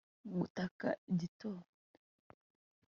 [0.37, 1.67] gukata igitondo